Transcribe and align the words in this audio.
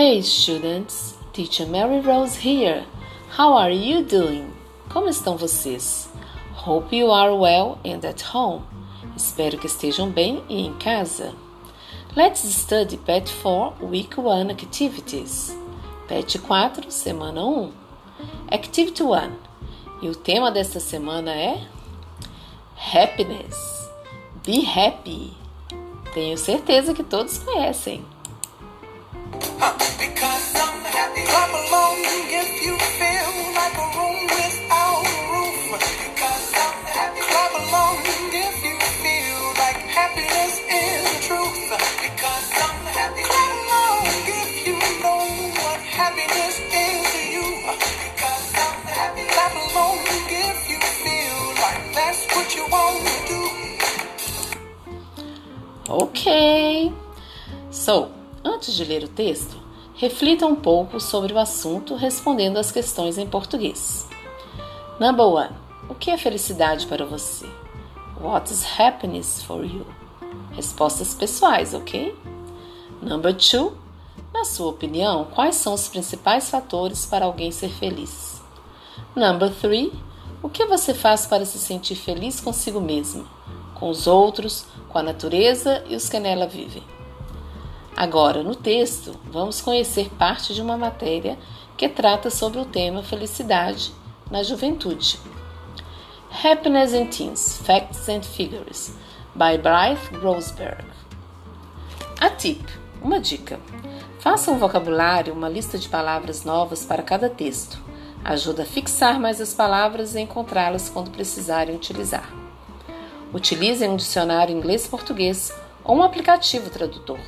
Hey 0.00 0.22
students, 0.22 1.18
Teacher 1.32 1.66
Mary 1.66 1.98
Rose 1.98 2.36
here. 2.36 2.84
How 3.30 3.54
are 3.54 3.72
you 3.72 4.04
doing? 4.04 4.52
Como 4.88 5.08
estão 5.08 5.36
vocês? 5.36 6.06
Hope 6.52 6.94
you 6.94 7.10
are 7.10 7.34
well 7.34 7.80
and 7.84 8.04
at 8.04 8.22
home. 8.32 8.62
Espero 9.16 9.58
que 9.58 9.66
estejam 9.66 10.08
bem 10.08 10.40
e 10.48 10.64
em 10.64 10.72
casa. 10.74 11.34
Let's 12.14 12.44
study 12.44 12.96
Pet 12.96 13.28
4 13.42 13.84
Week 13.84 14.16
1 14.16 14.50
Activities. 14.50 15.58
Pet 16.06 16.38
4, 16.38 16.92
semana 16.92 17.44
1. 17.44 17.72
Activity 18.52 19.02
1. 19.02 19.32
E 20.00 20.08
o 20.08 20.14
tema 20.14 20.52
desta 20.52 20.78
semana 20.78 21.34
é 21.34 21.66
Happiness. 22.94 23.56
Be 24.46 24.64
happy. 24.64 25.32
Tenho 26.14 26.38
certeza 26.38 26.94
que 26.94 27.02
todos 27.02 27.38
conhecem. 27.38 28.04
Ok. 55.88 56.92
So, 57.70 58.10
antes 58.44 58.74
de 58.76 58.84
ler 58.84 59.04
o 59.04 59.08
texto, 59.08 59.67
reflita 59.98 60.46
um 60.46 60.54
pouco 60.54 61.00
sobre 61.00 61.32
o 61.32 61.38
assunto 61.38 61.96
respondendo 61.96 62.56
as 62.56 62.70
questões 62.70 63.18
em 63.18 63.26
português. 63.26 64.08
Number 64.98 65.26
one. 65.26 65.50
O 65.90 65.94
que 65.94 66.10
é 66.12 66.16
felicidade 66.16 66.86
para 66.86 67.04
você? 67.04 67.46
What 68.20 68.52
is 68.52 68.64
happiness 68.78 69.42
for 69.42 69.64
you? 69.64 69.84
Respostas 70.52 71.14
pessoais, 71.14 71.74
ok? 71.74 72.16
Number 73.02 73.34
two. 73.34 73.76
Na 74.32 74.44
sua 74.44 74.68
opinião, 74.68 75.24
quais 75.34 75.56
são 75.56 75.74
os 75.74 75.88
principais 75.88 76.48
fatores 76.48 77.04
para 77.04 77.24
alguém 77.24 77.50
ser 77.50 77.70
feliz? 77.70 78.40
Number 79.16 79.52
three. 79.52 79.92
O 80.40 80.48
que 80.48 80.64
você 80.66 80.94
faz 80.94 81.26
para 81.26 81.44
se 81.44 81.58
sentir 81.58 81.96
feliz 81.96 82.38
consigo 82.38 82.80
mesmo, 82.80 83.26
com 83.74 83.88
os 83.88 84.06
outros, 84.06 84.64
com 84.88 84.98
a 84.98 85.02
natureza 85.02 85.82
e 85.88 85.96
os 85.96 86.08
que 86.08 86.20
nela 86.20 86.46
vivem? 86.46 86.97
Agora, 88.00 88.44
no 88.44 88.54
texto, 88.54 89.18
vamos 89.24 89.60
conhecer 89.60 90.08
parte 90.10 90.54
de 90.54 90.62
uma 90.62 90.76
matéria 90.76 91.36
que 91.76 91.88
trata 91.88 92.30
sobre 92.30 92.60
o 92.60 92.64
tema 92.64 93.02
felicidade 93.02 93.92
na 94.30 94.40
juventude. 94.44 95.18
Happiness 96.30 96.92
in 96.92 97.06
Teens: 97.06 97.60
Facts 97.64 98.08
and 98.08 98.22
Figures, 98.22 98.94
by 99.34 99.58
Blythe 99.58 100.16
Grossberg. 100.20 100.84
A 102.20 102.30
tip: 102.30 102.64
uma 103.02 103.18
dica. 103.18 103.58
Faça 104.20 104.52
um 104.52 104.58
vocabulário, 104.58 105.34
uma 105.34 105.48
lista 105.48 105.76
de 105.76 105.88
palavras 105.88 106.44
novas 106.44 106.84
para 106.84 107.02
cada 107.02 107.28
texto. 107.28 107.82
Ajuda 108.24 108.62
a 108.62 108.66
fixar 108.66 109.18
mais 109.18 109.40
as 109.40 109.52
palavras 109.52 110.14
e 110.14 110.20
encontrá-las 110.20 110.88
quando 110.88 111.10
precisarem 111.10 111.74
utilizar. 111.74 112.32
Utilize 113.34 113.84
um 113.88 113.96
dicionário 113.96 114.56
inglês-português 114.56 115.52
ou 115.82 115.96
um 115.96 116.02
aplicativo 116.04 116.70
tradutor. 116.70 117.18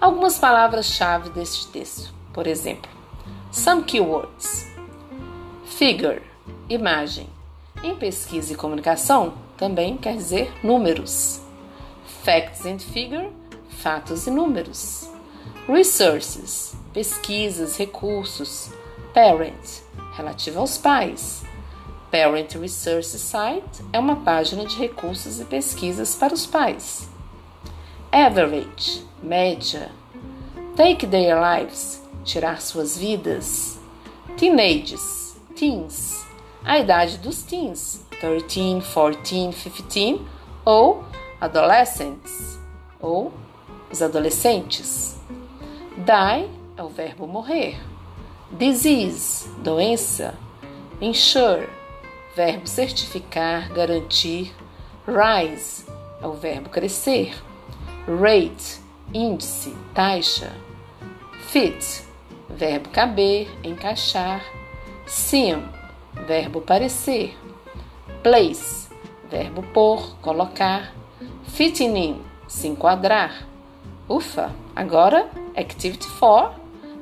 Algumas 0.00 0.38
palavras-chave 0.38 1.30
deste 1.30 1.66
texto, 1.68 2.14
por 2.32 2.46
exemplo, 2.46 2.88
some 3.50 3.82
keywords. 3.82 4.64
Figure, 5.64 6.22
imagem. 6.68 7.28
Em 7.82 7.96
pesquisa 7.96 8.52
e 8.52 8.56
comunicação, 8.56 9.34
também 9.56 9.96
quer 9.96 10.16
dizer 10.16 10.52
números. 10.62 11.40
Facts 12.22 12.64
and 12.64 12.78
figure, 12.78 13.32
fatos 13.68 14.28
e 14.28 14.30
números. 14.30 15.10
Resources, 15.66 16.76
pesquisas, 16.92 17.76
recursos. 17.76 18.70
Parent, 19.12 19.80
relativo 20.16 20.60
aos 20.60 20.78
pais. 20.78 21.42
Parent 22.10 22.54
Resource 22.54 23.18
Site 23.18 23.84
é 23.92 23.98
uma 23.98 24.16
página 24.16 24.64
de 24.64 24.76
recursos 24.76 25.40
e 25.40 25.44
pesquisas 25.44 26.14
para 26.14 26.32
os 26.32 26.46
pais. 26.46 27.08
Average, 28.12 29.04
média. 29.22 29.97
Take 30.78 31.08
their 31.08 31.34
lives, 31.40 32.00
tirar 32.24 32.62
suas 32.62 32.96
vidas. 32.96 33.80
Teenagers, 34.36 35.34
teens, 35.56 36.24
a 36.64 36.78
idade 36.78 37.18
dos 37.18 37.42
teens, 37.42 38.06
13, 38.20 38.80
14, 38.94 39.70
15, 39.88 40.20
ou 40.64 41.02
adolescents, 41.40 42.60
ou 43.00 43.32
os 43.90 44.00
adolescentes. 44.00 45.20
Die 45.96 46.48
é 46.76 46.82
o 46.84 46.88
verbo 46.88 47.26
morrer. 47.26 47.76
Disease, 48.52 49.48
doença. 49.58 50.32
Insure, 51.00 51.68
verbo 52.36 52.68
certificar, 52.68 53.72
garantir. 53.72 54.54
Rise 55.08 55.86
é 56.22 56.26
o 56.28 56.34
verbo 56.34 56.68
crescer. 56.68 57.34
Rate, 58.06 58.80
índice, 59.12 59.74
taxa. 59.92 60.67
Fit, 61.46 62.04
verbo 62.48 62.88
caber, 62.90 63.48
encaixar. 63.64 64.44
Seem, 65.06 65.66
verbo 66.26 66.60
parecer. 66.60 67.36
Place, 68.22 68.90
verbo 69.30 69.62
pôr, 69.62 70.16
colocar. 70.20 70.92
Fitting 71.44 71.96
in, 71.96 72.22
se 72.46 72.68
enquadrar. 72.68 73.46
Ufa! 74.08 74.52
Agora, 74.74 75.30
Activity 75.56 76.08
4, 76.18 76.54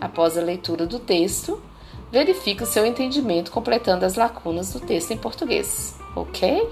após 0.00 0.36
a 0.38 0.42
leitura 0.42 0.86
do 0.86 0.98
texto, 0.98 1.62
verifique 2.10 2.62
o 2.62 2.66
seu 2.66 2.86
entendimento 2.86 3.50
completando 3.50 4.04
as 4.04 4.14
lacunas 4.14 4.72
do 4.72 4.80
texto 4.80 5.10
em 5.10 5.16
português, 5.16 5.98
ok? 6.14 6.68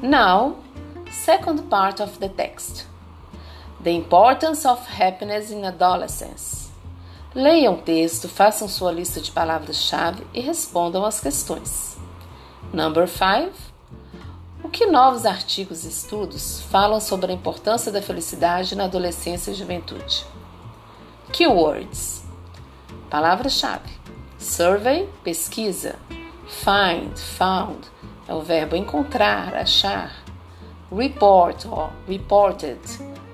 Now, 0.00 0.58
second 1.10 1.62
part 1.62 2.02
of 2.02 2.18
the 2.18 2.28
text. 2.28 2.86
The 3.86 3.92
importance 3.92 4.66
of 4.66 4.82
happiness 5.00 5.52
in 5.52 5.64
adolescence. 5.64 6.72
Leiam 7.32 7.74
o 7.74 7.82
texto, 7.82 8.28
façam 8.28 8.66
sua 8.66 8.90
lista 8.90 9.20
de 9.20 9.30
palavras-chave 9.30 10.26
e 10.34 10.40
respondam 10.40 11.04
as 11.04 11.20
questões. 11.20 11.96
Number 12.72 13.06
5. 13.06 13.52
O 14.64 14.68
que 14.68 14.86
novos 14.86 15.24
artigos 15.24 15.84
e 15.84 15.88
estudos 15.88 16.62
falam 16.62 16.98
sobre 16.98 17.30
a 17.30 17.34
importância 17.36 17.92
da 17.92 18.02
felicidade 18.02 18.74
na 18.74 18.86
adolescência 18.86 19.52
e 19.52 19.54
juventude? 19.54 20.26
Keywords. 21.32 22.24
Palavra-chave: 23.08 23.88
survey, 24.36 25.08
pesquisa. 25.22 25.94
Find, 26.48 27.16
found 27.16 27.86
é 28.26 28.34
o 28.34 28.40
verbo 28.40 28.74
encontrar, 28.74 29.54
achar. 29.54 30.10
Report 30.90 31.64
or 31.66 31.90
reported 32.08 32.80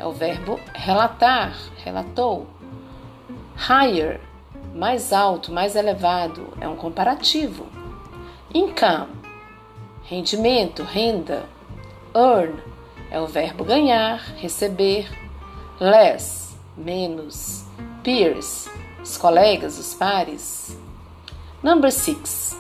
é 0.02 0.06
o 0.06 0.10
verbo 0.10 0.58
relatar, 0.74 1.56
relatou. 1.84 2.48
Higher, 3.56 4.20
mais 4.74 5.12
alto, 5.12 5.52
mais 5.52 5.76
elevado, 5.76 6.52
é 6.60 6.68
um 6.68 6.74
comparativo. 6.74 7.66
Income, 8.52 9.12
rendimento, 10.02 10.82
renda. 10.82 11.44
Earn 12.12 12.60
é 13.12 13.20
o 13.20 13.28
verbo 13.28 13.62
ganhar, 13.62 14.18
receber. 14.38 15.08
Less, 15.78 16.56
menos. 16.76 17.64
Peers, 18.02 18.68
os 19.00 19.16
colegas, 19.16 19.78
os 19.78 19.94
pares. 19.94 20.76
Number 21.62 21.92
six. 21.92 22.58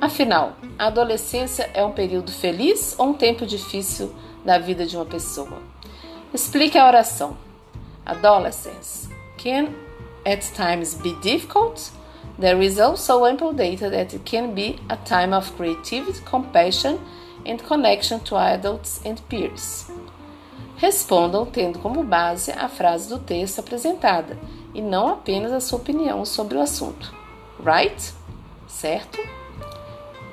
Afinal, 0.00 0.56
a 0.76 0.88
adolescência 0.88 1.70
é 1.74 1.84
um 1.84 1.92
período 1.92 2.32
feliz 2.32 2.96
ou 2.98 3.10
um 3.10 3.14
tempo 3.14 3.46
difícil 3.46 4.12
da 4.44 4.58
vida 4.58 4.84
de 4.84 4.96
uma 4.96 5.06
pessoa? 5.06 5.62
Explique 6.34 6.78
a 6.78 6.86
oração. 6.86 7.36
Adolescence 8.06 9.10
can 9.36 9.74
at 10.24 10.40
times 10.54 10.94
be 10.94 11.12
difficult. 11.20 11.90
There 12.38 12.64
is 12.64 12.78
also 12.78 13.26
ample 13.26 13.52
data 13.52 13.90
that 13.90 14.14
it 14.14 14.24
can 14.24 14.54
be 14.54 14.78
a 14.88 14.96
time 14.96 15.34
of 15.34 15.54
creativity, 15.56 16.22
compassion 16.22 16.98
and 17.44 17.62
connection 17.62 18.18
to 18.20 18.36
adults 18.36 19.02
and 19.04 19.20
peers. 19.28 19.90
Respondam 20.78 21.44
tendo 21.44 21.78
como 21.80 22.02
base 22.02 22.50
a 22.50 22.66
frase 22.66 23.10
do 23.10 23.18
texto 23.18 23.58
apresentada 23.58 24.38
e 24.74 24.80
não 24.80 25.08
apenas 25.08 25.52
a 25.52 25.60
sua 25.60 25.78
opinião 25.78 26.24
sobre 26.24 26.56
o 26.56 26.62
assunto. 26.62 27.14
Right? 27.62 28.14
Certo? 28.66 29.18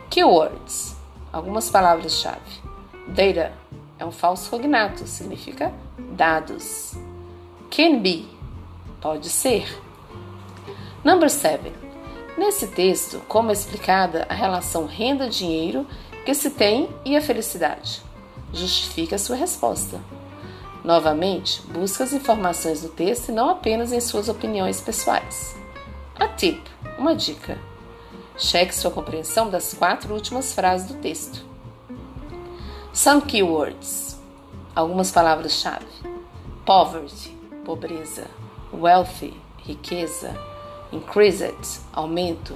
Keywords. 0.10 0.96
Algumas 1.31 1.69
palavras-chave. 1.69 2.62
Data 3.10 3.51
é 4.00 4.06
um 4.06 4.12
falso 4.12 4.50
cognato, 4.50 5.06
significa 5.06 5.74
dados. 6.19 6.95
Can 7.71 8.00
be 8.00 8.27
Pode 9.00 9.30
ser. 9.30 9.81
Number 11.01 11.30
7. 11.30 11.71
Nesse 12.38 12.68
texto, 12.68 13.21
como 13.30 13.51
é 13.51 13.54
explicada 13.54 14.25
a 14.27 14.33
relação 14.33 14.86
renda-dinheiro 14.86 15.88
que 16.25 16.33
se 16.33 16.50
tem 16.50 16.89
e 17.06 17.16
a 17.16 17.21
felicidade? 17.21 18.01
Justifique 18.51 19.16
a 19.16 19.18
sua 19.18 19.38
resposta. 19.38 20.01
Novamente, 20.83 21.62
busque 21.68 22.04
as 22.04 22.12
informações 22.12 22.81
do 22.81 22.89
texto 22.89 23.30
e 23.30 23.31
não 23.31 23.50
apenas 23.50 23.94
em 23.94 24.01
suas 24.01 24.27
opiniões 24.27 24.81
pessoais. 24.81 25.56
A 26.19 26.27
tip, 26.27 26.62
uma 26.98 27.15
dica. 27.15 27.57
Cheque 28.38 28.75
sua 28.75 28.92
compreensão 28.92 29.50
das 29.50 29.74
quatro 29.74 30.13
últimas 30.13 30.51
frases 30.51 30.89
do 30.89 30.95
texto. 30.95 31.45
Some 32.92 33.22
keywords. 33.22 34.19
Algumas 34.75 35.12
palavras-chave. 35.12 36.09
Poverty, 36.69 37.36
pobreza. 37.66 38.27
Wealthy, 38.71 39.33
riqueza. 39.66 40.36
Increased, 40.92 41.81
aumento. 41.92 42.54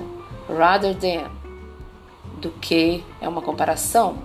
Rather 0.48 0.94
than, 0.94 1.32
do 2.40 2.52
que 2.52 3.04
é 3.20 3.28
uma 3.28 3.42
comparação. 3.42 4.20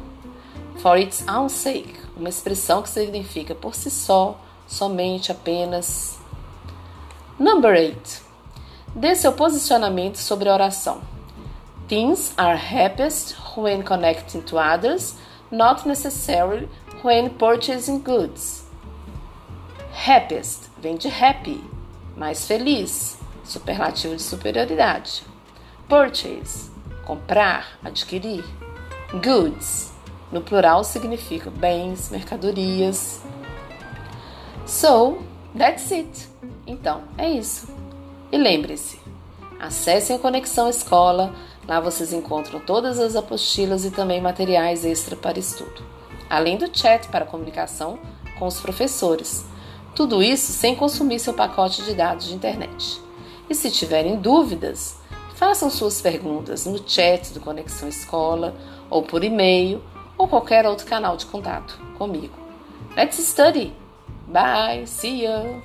For 0.82 0.98
its 0.98 1.26
own 1.26 1.48
sake, 1.48 1.94
uma 2.14 2.28
expressão 2.28 2.82
que 2.82 2.90
significa 2.90 3.54
por 3.54 3.74
si 3.74 3.90
só, 3.90 4.38
somente, 4.66 5.32
apenas. 5.32 6.18
Number 7.38 7.74
8. 7.74 8.22
Dê 8.94 9.14
seu 9.14 9.32
posicionamento 9.32 10.18
sobre 10.18 10.50
a 10.50 10.52
oração. 10.52 11.00
Things 11.88 12.34
are 12.36 12.58
happiest 12.58 13.38
when 13.56 13.82
connecting 13.82 14.42
to 14.42 14.58
others, 14.58 15.14
not 15.50 15.88
necessarily 15.88 16.68
when 17.02 17.30
purchasing 17.30 18.00
goods. 18.00 18.67
Happiest 19.94 20.70
vem 20.78 20.96
de 20.96 21.08
happy, 21.08 21.62
mais 22.16 22.46
feliz, 22.46 23.18
superlativo 23.44 24.16
de 24.16 24.22
superioridade. 24.22 25.22
Purchase, 25.88 26.70
comprar, 27.04 27.78
adquirir. 27.82 28.44
Goods, 29.12 29.92
no 30.30 30.42
plural 30.42 30.84
significa 30.84 31.50
bens, 31.50 32.10
mercadorias. 32.10 33.22
So, 34.66 35.22
that's 35.56 35.90
it. 35.90 36.28
Então, 36.66 37.04
é 37.16 37.30
isso. 37.30 37.68
E 38.30 38.36
lembre-se, 38.36 39.00
acessem 39.58 40.14
a 40.14 40.18
Conexão 40.18 40.68
Escola, 40.68 41.34
lá 41.66 41.80
vocês 41.80 42.12
encontram 42.12 42.60
todas 42.60 42.98
as 42.98 43.16
apostilas 43.16 43.86
e 43.86 43.90
também 43.90 44.20
materiais 44.20 44.84
extra 44.84 45.16
para 45.16 45.38
estudo, 45.38 45.82
além 46.28 46.58
do 46.58 46.68
chat 46.70 47.08
para 47.08 47.24
comunicação 47.24 47.98
com 48.38 48.46
os 48.46 48.60
professores. 48.60 49.47
Tudo 49.98 50.22
isso 50.22 50.52
sem 50.52 50.76
consumir 50.76 51.18
seu 51.18 51.34
pacote 51.34 51.82
de 51.82 51.92
dados 51.92 52.26
de 52.26 52.32
internet. 52.32 53.02
E 53.50 53.54
se 53.54 53.68
tiverem 53.68 54.14
dúvidas, 54.20 54.96
façam 55.34 55.68
suas 55.68 56.00
perguntas 56.00 56.66
no 56.66 56.78
chat 56.88 57.32
do 57.32 57.40
Conexão 57.40 57.88
Escola 57.88 58.54
ou 58.88 59.02
por 59.02 59.24
e-mail 59.24 59.82
ou 60.16 60.28
qualquer 60.28 60.64
outro 60.66 60.86
canal 60.86 61.16
de 61.16 61.26
contato 61.26 61.80
comigo. 61.98 62.38
Let's 62.96 63.18
study! 63.18 63.72
Bye! 64.28 64.86
See 64.86 65.24
you! 65.24 65.60